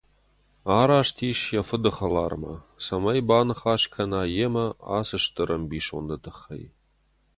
Араст 0.79 1.17
ис 1.29 1.39
йӕ 1.53 1.61
фыды 1.67 1.91
хӕлармӕ, 1.95 2.55
цӕмӕй 2.83 3.19
баныхас 3.27 3.83
кӕна 3.93 4.21
йемӕ 4.37 4.65
ацы 4.97 5.17
стыр 5.23 5.49
ӕмбисонды 5.57 6.17
тыххӕй. 6.23 6.63